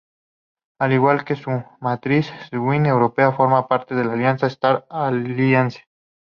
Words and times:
Al 0.79 0.93
igual 0.93 1.23
que 1.25 1.35
su 1.35 1.63
matriz, 1.79 2.25
Swiss 2.49 2.87
European 2.87 3.35
forma 3.37 3.67
parte 3.67 3.93
de 3.93 4.03
la 4.03 4.13
alianza 4.13 4.47
Star 4.47 4.87
Alliance. 4.89 5.83